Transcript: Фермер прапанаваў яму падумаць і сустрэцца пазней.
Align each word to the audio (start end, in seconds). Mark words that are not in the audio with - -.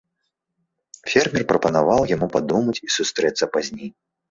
Фермер 1.11 1.43
прапанаваў 1.51 2.01
яму 2.15 2.31
падумаць 2.39 2.77
і 2.89 2.93
сустрэцца 2.99 3.53
пазней. 3.55 3.89